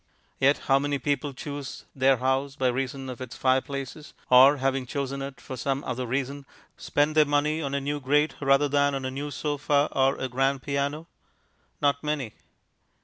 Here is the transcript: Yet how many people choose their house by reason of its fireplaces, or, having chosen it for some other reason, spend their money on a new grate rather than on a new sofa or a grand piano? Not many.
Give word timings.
Yet 0.39 0.57
how 0.65 0.79
many 0.79 0.97
people 0.97 1.31
choose 1.31 1.85
their 1.93 2.17
house 2.17 2.55
by 2.55 2.69
reason 2.69 3.07
of 3.07 3.21
its 3.21 3.37
fireplaces, 3.37 4.15
or, 4.31 4.57
having 4.57 4.87
chosen 4.87 5.21
it 5.21 5.39
for 5.39 5.55
some 5.55 5.83
other 5.83 6.07
reason, 6.07 6.47
spend 6.75 7.13
their 7.13 7.23
money 7.23 7.61
on 7.61 7.75
a 7.75 7.79
new 7.81 7.99
grate 7.99 8.33
rather 8.41 8.67
than 8.67 8.95
on 8.95 9.05
a 9.05 9.11
new 9.11 9.29
sofa 9.29 9.89
or 9.91 10.15
a 10.15 10.27
grand 10.27 10.63
piano? 10.63 11.05
Not 11.83 12.03
many. 12.03 12.33